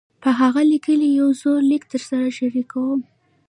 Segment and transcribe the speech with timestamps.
[0.21, 3.01] پۀ هغه ليکلے يو زوړ ليک درسره شريکووم-